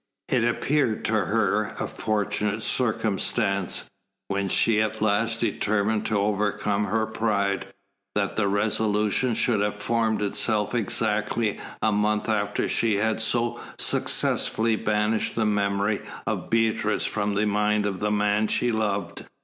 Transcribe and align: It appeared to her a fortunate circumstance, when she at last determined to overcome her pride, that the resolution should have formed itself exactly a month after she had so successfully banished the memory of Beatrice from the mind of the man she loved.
It 0.29 0.43
appeared 0.43 1.05
to 1.05 1.13
her 1.25 1.75
a 1.79 1.85
fortunate 1.85 2.63
circumstance, 2.63 3.87
when 4.29 4.47
she 4.47 4.81
at 4.81 4.99
last 4.99 5.41
determined 5.41 6.07
to 6.07 6.17
overcome 6.17 6.85
her 6.85 7.05
pride, 7.05 7.67
that 8.15 8.35
the 8.35 8.47
resolution 8.47 9.35
should 9.35 9.59
have 9.59 9.75
formed 9.75 10.23
itself 10.23 10.73
exactly 10.73 11.59
a 11.83 11.91
month 11.91 12.29
after 12.29 12.67
she 12.67 12.95
had 12.95 13.21
so 13.21 13.59
successfully 13.77 14.75
banished 14.75 15.35
the 15.35 15.45
memory 15.45 16.01
of 16.25 16.49
Beatrice 16.49 17.05
from 17.05 17.35
the 17.35 17.45
mind 17.45 17.85
of 17.85 17.99
the 17.99 18.09
man 18.09 18.47
she 18.47 18.71
loved. 18.71 19.25